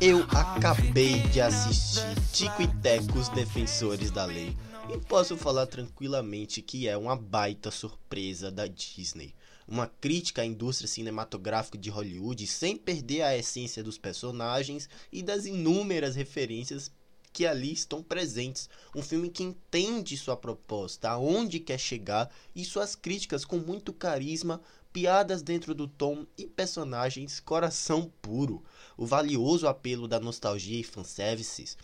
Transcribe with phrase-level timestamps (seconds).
[0.00, 2.02] Eu acabei de assistir
[2.32, 4.56] Tico e Teco, os Defensores da Lei,
[4.94, 9.34] e posso falar tranquilamente que é uma baita surpresa da Disney.
[9.66, 15.46] Uma crítica à indústria cinematográfica de Hollywood sem perder a essência dos personagens e das
[15.46, 16.90] inúmeras referências
[17.32, 18.68] que ali estão presentes.
[18.94, 24.60] Um filme que entende sua proposta, aonde quer chegar e suas críticas com muito carisma,
[24.92, 28.62] piadas dentro do tom e personagens coração puro.
[28.96, 31.76] O valioso apelo da nostalgia e fanservices,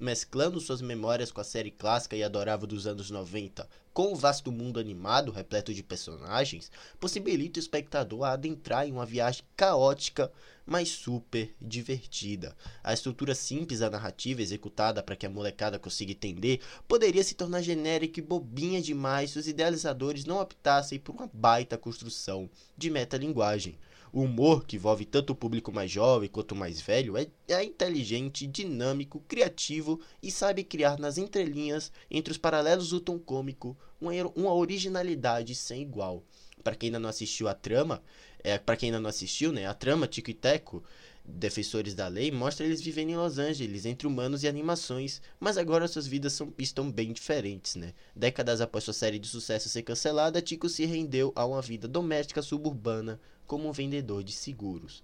[0.00, 4.52] mesclando suas memórias com a série clássica e adorável dos anos 90, com o vasto
[4.52, 6.70] mundo animado repleto de personagens,
[7.00, 10.30] possibilita o espectador a adentrar em uma viagem caótica
[10.66, 12.54] mas super divertida.
[12.82, 17.62] A estrutura simples da narrativa executada para que a molecada consiga entender poderia se tornar
[17.62, 23.78] genérica e bobinha demais se os idealizadores não optassem por uma baita construção de metalinguagem.
[24.12, 27.64] O humor, que envolve tanto o público mais jovem quanto o mais velho, é, é
[27.64, 34.12] inteligente, dinâmico, criativo e sabe criar nas entrelinhas, entre os paralelos do tom cômico, uma,
[34.34, 36.22] uma originalidade sem igual.
[36.62, 38.02] Para quem ainda não assistiu a trama,
[38.42, 40.82] é, para quem ainda não assistiu, né, a trama Tico e Teco,
[41.28, 45.88] Defensores da Lei, mostra eles vivendo em Los Angeles, entre humanos e animações, mas agora
[45.88, 47.94] suas vidas são, estão bem diferentes, né?
[48.14, 52.40] Décadas após sua série de sucesso ser cancelada, Tico se rendeu a uma vida doméstica
[52.42, 55.02] suburbana como um vendedor de seguros.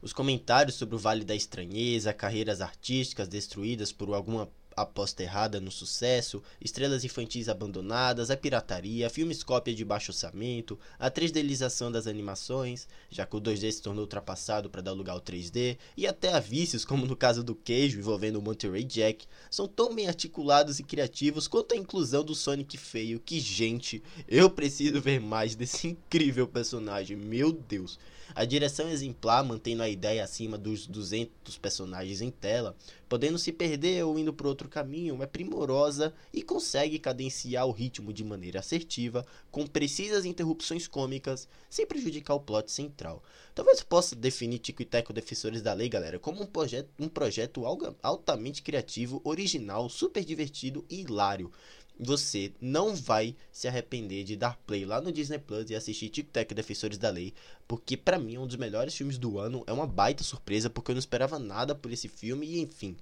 [0.00, 4.48] Os comentários sobre o Vale da Estranheza, carreiras artísticas destruídas por alguma
[4.82, 11.10] aposta errada no sucesso, estrelas infantis abandonadas, a pirataria, filmes cópia de baixo orçamento, a
[11.10, 15.78] 3Dização das animações, já que o 2D se tornou ultrapassado para dar lugar ao 3D,
[15.96, 19.94] e até a vícios, como no caso do queijo envolvendo o Monterey Jack, são tão
[19.94, 25.20] bem articulados e criativos quanto a inclusão do Sonic feio, que gente, eu preciso ver
[25.20, 27.98] mais desse incrível personagem, meu Deus.
[28.34, 32.76] A direção exemplar, mantendo a ideia acima dos 200 personagens em tela,
[33.08, 38.12] podendo se perder ou indo por outro caminho, é primorosa e consegue cadenciar o ritmo
[38.12, 43.22] de maneira assertiva, com precisas interrupções cômicas, sem prejudicar o plot central.
[43.54, 47.64] Talvez possa definir Tico e Teco Defensores da Lei, galera, como um projeto, um projeto
[48.02, 51.50] altamente criativo, original, super divertido e hilário
[51.98, 56.28] você não vai se arrepender de dar play lá no Disney Plus e assistir Tic
[56.30, 57.34] Tac Defensores da Lei,
[57.66, 60.90] porque para mim é um dos melhores filmes do ano, é uma baita surpresa porque
[60.90, 62.96] eu não esperava nada por esse filme e enfim,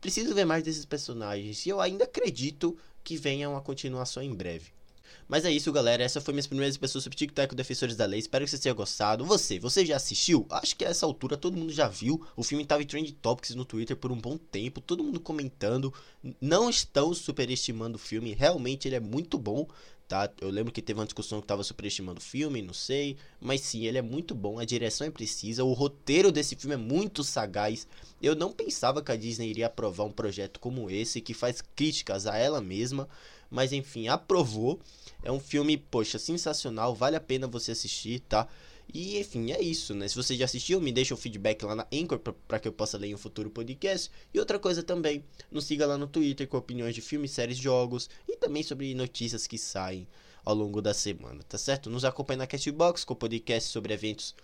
[0.00, 4.72] preciso ver mais desses personagens e eu ainda acredito que venha uma continuação em breve.
[5.28, 6.02] Mas é isso, galera.
[6.02, 8.18] Essa foi minhas primeiras pessoas sobre TikTok Defensores da Lei.
[8.18, 9.24] Espero que você tenha gostado.
[9.24, 10.46] Você, você já assistiu?
[10.50, 12.24] Acho que a essa altura todo mundo já viu.
[12.36, 14.80] O filme estava em Trend Topics no Twitter por um bom tempo.
[14.80, 15.92] Todo mundo comentando.
[16.40, 18.34] Não estão superestimando o filme.
[18.34, 19.66] Realmente ele é muito bom.
[20.10, 20.28] Tá?
[20.40, 23.16] Eu lembro que teve uma discussão que estava superestimando o filme, não sei.
[23.40, 24.58] Mas sim, ele é muito bom.
[24.58, 25.62] A direção é precisa.
[25.62, 27.86] O roteiro desse filme é muito sagaz.
[28.20, 32.26] Eu não pensava que a Disney iria aprovar um projeto como esse, que faz críticas
[32.26, 33.08] a ela mesma.
[33.48, 34.80] Mas enfim, aprovou.
[35.22, 38.48] É um filme, poxa, sensacional, vale a pena você assistir, tá?
[38.92, 40.08] E enfim, é isso, né?
[40.08, 42.98] Se você já assistiu, me deixa um feedback lá na Anchor para que eu possa
[42.98, 44.10] ler em um futuro podcast.
[44.34, 48.10] E outra coisa também, nos siga lá no Twitter com opiniões de filmes, séries, jogos
[48.40, 50.08] também sobre notícias que saem
[50.44, 51.90] ao longo da semana, tá certo?
[51.90, 54.34] Nos acompanhe na Castbox com podcast sobre eventos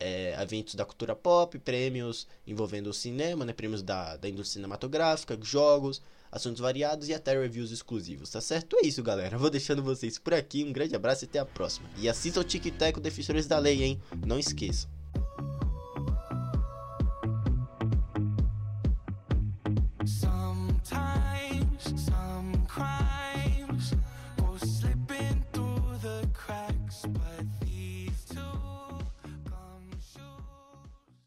[0.00, 3.52] é, eventos da cultura pop, prêmios envolvendo o cinema, né?
[3.52, 6.02] Prêmios da, da indústria cinematográfica, jogos,
[6.32, 8.76] assuntos variados e até reviews exclusivos, tá certo?
[8.78, 9.36] É isso, galera.
[9.38, 10.64] Vou deixando vocês por aqui.
[10.64, 11.88] Um grande abraço e até a próxima.
[11.98, 14.00] E assista o Tic Tac Defensores da Lei, hein?
[14.26, 14.90] Não esqueçam.
[20.04, 20.43] but